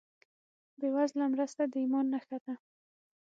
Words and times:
بېوزله 0.79 1.25
مرسته 1.33 1.61
د 1.67 1.73
ایمان 1.83 2.05
نښه 2.13 2.37
ده. 2.43 2.53